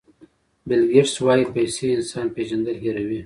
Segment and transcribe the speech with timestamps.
[0.67, 3.19] بیل ګېټس وایي پیسې انسان پېژندل هیروي.